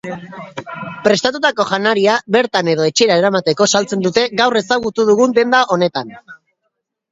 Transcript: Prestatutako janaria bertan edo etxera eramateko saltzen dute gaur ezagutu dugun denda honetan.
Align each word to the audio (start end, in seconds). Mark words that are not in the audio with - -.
Prestatutako 1.07 1.65
janaria 1.71 2.15
bertan 2.37 2.73
edo 2.73 2.89
etxera 2.93 3.19
eramateko 3.23 3.69
saltzen 3.75 4.07
dute 4.09 4.25
gaur 4.43 4.61
ezagutu 4.63 5.09
dugun 5.13 5.39
denda 5.39 5.63
honetan. 5.77 6.13